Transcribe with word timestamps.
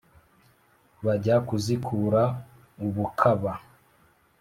Bajya 1.05 1.35
kuzikura 1.47 2.21
ubukaba! 2.85 3.53